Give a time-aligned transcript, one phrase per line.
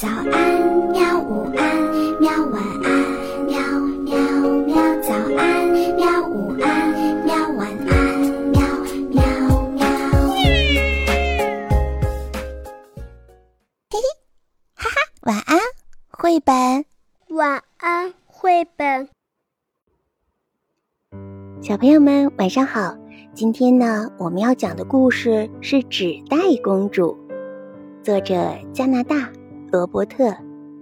[0.00, 0.32] 早安，
[0.92, 1.20] 喵！
[1.20, 1.60] 午安，
[2.22, 2.32] 喵！
[2.46, 2.88] 晚安，
[3.44, 3.60] 喵
[4.00, 4.16] 喵
[4.64, 4.72] 喵！
[5.02, 6.26] 早安，喵！
[6.26, 6.94] 午安，
[7.26, 7.36] 喵！
[7.58, 8.18] 晚安，
[8.50, 8.62] 喵
[9.10, 9.22] 喵
[9.72, 9.84] 喵！
[13.90, 14.00] 嘿嘿，
[14.74, 15.58] 哈哈，晚安，
[16.08, 16.86] 绘本。
[17.36, 19.06] 晚安，绘本。
[21.60, 22.96] 小朋友们，晚上好！
[23.34, 27.14] 今天呢，我们要讲的故事是《纸袋公主》，
[28.02, 29.30] 作者加拿大。
[29.72, 30.24] 罗伯特·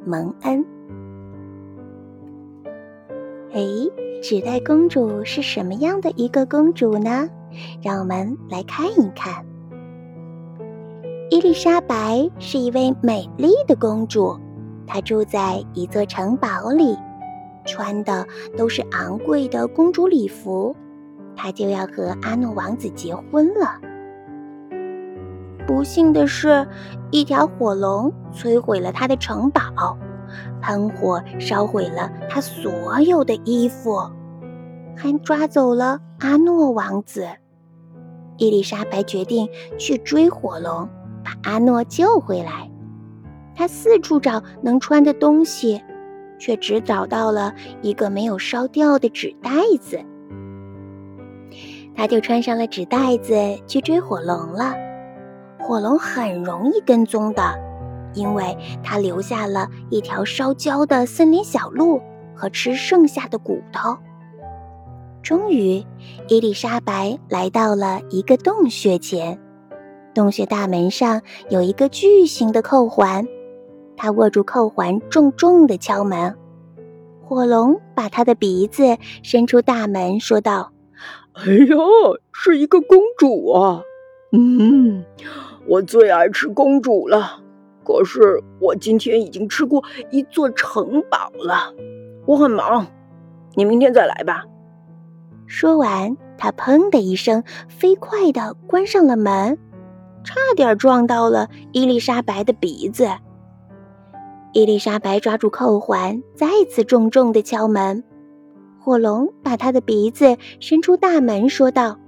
[0.06, 0.65] 蒙恩。
[3.52, 3.62] 哎，
[4.23, 7.29] 纸袋公主是什么样的一个公主呢？
[7.82, 9.45] 让我们来看一看。
[11.29, 14.34] 伊丽莎白是一位美丽的公主，
[14.87, 16.96] 她住在一座城堡里，
[17.66, 18.27] 穿的
[18.57, 20.74] 都是昂贵的公主礼服。
[21.37, 23.79] 她就要和阿诺王子结婚了。
[25.69, 26.67] 不幸的是，
[27.11, 29.61] 一条火龙摧毁了他的城堡，
[30.63, 34.10] 喷火烧毁了他所有的衣服，
[34.97, 37.29] 还抓走了阿诺王子。
[38.38, 40.88] 伊丽莎白决定去追火龙，
[41.23, 42.71] 把阿诺救回来。
[43.55, 45.82] 她四处找能穿的东西，
[46.38, 50.01] 却只找到了一个没有烧掉的纸袋子。
[51.95, 53.35] 她就穿上了纸袋子
[53.66, 54.88] 去追火龙了。
[55.69, 57.43] 火龙很容易跟踪的，
[58.15, 62.01] 因为它留下了一条烧焦的森林小路
[62.35, 63.95] 和吃剩下的骨头。
[65.22, 65.84] 终于，
[66.27, 69.38] 伊丽莎白来到了一个洞穴前，
[70.15, 73.28] 洞穴大门上有一个巨型的扣环，
[73.94, 76.34] 她握住扣环，重重地敲门。
[77.27, 80.72] 火龙把他的鼻子伸出大门，说道
[81.37, 81.77] ：“哎呀，
[82.32, 83.82] 是一个公主啊！
[84.32, 85.05] 嗯。”
[85.69, 87.43] 我最爱吃公主了，
[87.84, 91.75] 可是我今天已经吃过一座城堡了，
[92.25, 92.87] 我很忙，
[93.55, 94.47] 你明天再来吧。
[95.47, 99.59] 说完，他砰的一声飞快地关上了门，
[100.25, 103.06] 差点撞到了伊丽莎白的鼻子。
[104.54, 108.03] 伊丽莎白抓住扣环，再次重重地敲门。
[108.81, 111.98] 火龙把他的鼻子伸出大门，说道：“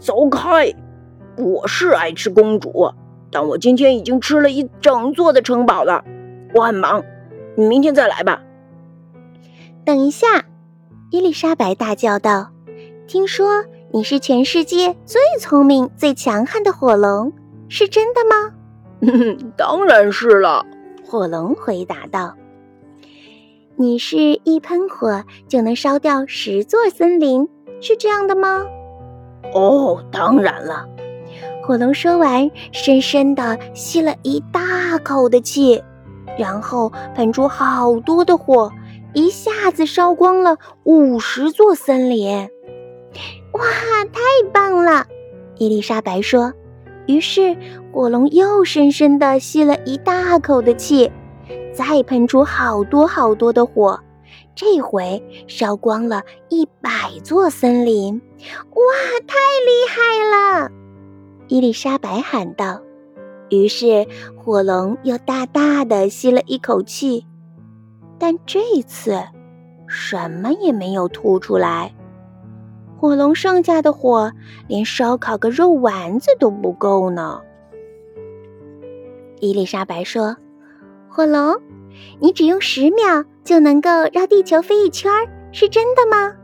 [0.00, 0.74] 走开。”
[1.36, 2.88] 我是爱吃公主，
[3.34, 6.04] 但我今天已经吃了一整座的城堡了。
[6.54, 7.02] 我很忙，
[7.56, 8.40] 你明天再来吧。
[9.84, 10.44] 等一下，
[11.10, 12.50] 伊丽莎白大叫道
[13.08, 17.32] ：“听说你是全世界最聪明、最强悍的火龙，
[17.68, 18.54] 是真的吗
[19.58, 20.64] ？”“当然是了。”
[21.04, 22.36] 火龙回答道。
[23.74, 27.48] “你是一喷火就能烧掉十座森林，
[27.80, 28.64] 是这样的吗
[29.52, 30.88] ？”“哦，当然了。”
[31.66, 35.82] 火龙说完，深深地吸了一大口的气，
[36.38, 38.70] 然后喷出好多的火，
[39.14, 42.36] 一下子烧光了五十座森林。
[43.52, 43.62] 哇，
[44.12, 44.20] 太
[44.52, 45.06] 棒了！
[45.56, 46.52] 伊丽莎白说。
[47.06, 47.56] 于是
[47.92, 51.10] 火龙又深深地吸了一大口的气，
[51.72, 53.98] 再喷出好多好多的火，
[54.54, 56.90] 这回烧光了一百
[57.22, 58.20] 座森林。
[58.70, 58.82] 哇，
[59.26, 60.70] 太厉害了！
[61.48, 62.80] 伊丽莎白喊道。
[63.50, 64.06] 于是
[64.36, 67.26] 火龙又大大的吸了一口气，
[68.18, 69.22] 但这一次
[69.86, 71.94] 什么也没有吐出来。
[72.96, 74.32] 火龙剩下的火
[74.66, 77.40] 连烧烤个肉丸子都不够呢。
[79.40, 80.36] 伊丽莎白说
[81.08, 81.60] ：“火龙，
[82.18, 85.12] 你只用十秒就能够绕地球飞一圈，
[85.52, 86.34] 是真的吗？”“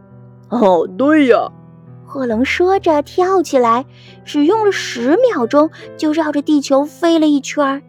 [0.50, 1.50] 哦，对呀。”
[2.10, 3.86] 火龙说着，跳起来，
[4.24, 7.82] 只用了十秒钟就绕着地球飞了一圈儿。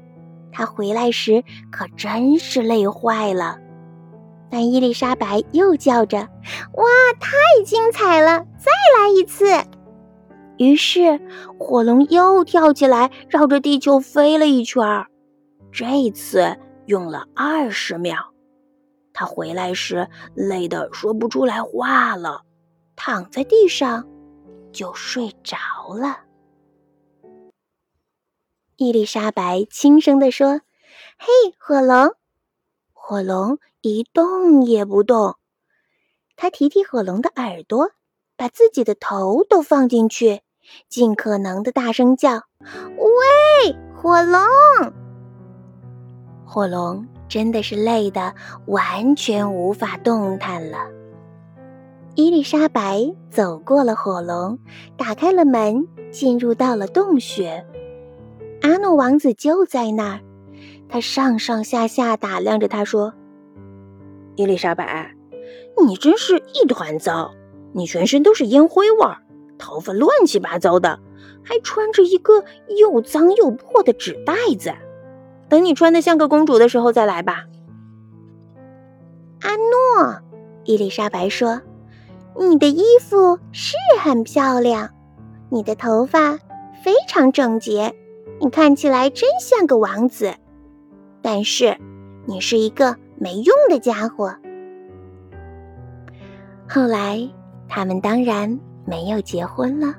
[0.51, 3.57] 他回来时可真是累坏了。
[4.51, 6.19] 但伊丽莎白又叫着
[6.77, 6.85] ：“哇，
[7.19, 8.45] 太精彩了！
[8.59, 9.47] 再来一次！”
[10.57, 11.19] 于是
[11.57, 15.07] 火龙又跳起来，绕着地球飞了一圈儿。
[15.71, 18.17] 这次用了二十秒。
[19.13, 22.41] 他回来时累得说不出来话了，
[22.95, 24.07] 躺在地上。
[24.73, 25.57] 就睡着
[25.95, 26.21] 了。
[28.77, 30.61] 伊丽莎白轻声地说
[31.19, 31.27] ：“嘿，
[31.59, 32.15] 火龙！”
[32.93, 35.35] 火龙一动也不动。
[36.37, 37.91] 他提提火龙的耳朵，
[38.37, 40.41] 把自己的头都放进去，
[40.87, 42.43] 尽可能的大声叫
[42.97, 44.41] ：“喂，火龙！”
[46.47, 48.33] 火龙真的是累得
[48.67, 51.00] 完全无法动弹了。
[52.15, 54.59] 伊丽莎白走过了火龙，
[54.97, 57.65] 打开了门，进入到了洞穴。
[58.61, 60.19] 阿诺王子就在那儿，
[60.89, 63.13] 他上上下下打量着他，说
[64.35, 65.15] ：“伊丽莎白，
[65.85, 67.33] 你真是一团糟！
[67.71, 69.19] 你全身都是烟灰味儿，
[69.57, 70.99] 头发乱七八糟的，
[71.43, 72.43] 还穿着一个
[72.77, 74.73] 又脏又破的纸袋子。
[75.47, 77.45] 等你穿的像个公主的时候再来吧。”
[79.41, 80.21] 阿诺，
[80.65, 81.61] 伊丽莎白说
[82.39, 84.89] ：“你的衣服是很漂亮，
[85.49, 86.37] 你的头发
[86.83, 87.93] 非常整洁，
[88.39, 90.33] 你看起来真像个王子。
[91.21, 91.77] 但是，
[92.25, 94.35] 你是一个没用的家伙。”
[96.67, 97.29] 后来，
[97.67, 99.93] 他们当然没有结婚了。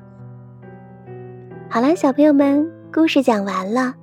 [1.68, 3.94] 好了，小朋友们，故事讲完了。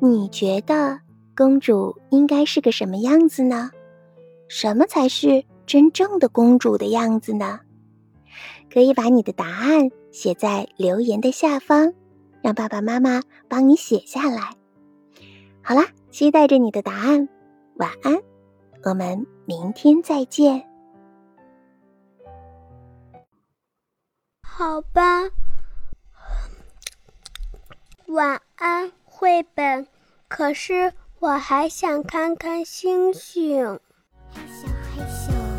[0.00, 1.00] 你觉得
[1.36, 3.70] 公主应该是个什么样子呢？
[4.48, 7.60] 什么才是真正的公主的样子呢？
[8.72, 11.92] 可以把你的答案写在留言的下方，
[12.42, 14.56] 让爸爸妈妈帮你写下来。
[15.62, 17.28] 好啦，期待着你的答案。
[17.76, 18.18] 晚安，
[18.82, 20.66] 我们明天再见。
[24.42, 25.30] 好吧，
[28.06, 29.86] 晚安，绘本。
[30.28, 33.78] 可是我还想看看星星。
[34.30, 35.57] 害羞害羞。